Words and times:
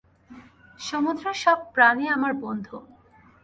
সমুদ্রের 0.79 1.37
সব 1.43 1.57
প্রাণী 1.73 2.05
আমার 2.07 2.33
বন্ধু। 2.43 2.75